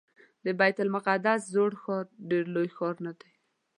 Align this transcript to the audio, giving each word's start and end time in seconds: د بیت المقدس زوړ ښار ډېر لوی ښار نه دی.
د 0.45 0.47
بیت 0.59 0.77
المقدس 0.83 1.41
زوړ 1.53 1.71
ښار 1.81 2.05
ډېر 2.29 2.45
لوی 2.55 2.69
ښار 2.77 2.95
نه 3.05 3.13
دی. 3.19 3.31